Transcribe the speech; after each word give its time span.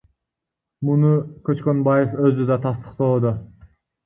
Муну 0.87 1.11
Көчкөнбаев 1.49 2.17
өзү 2.31 2.49
да 2.53 2.59
тастыктоодо. 2.65 3.37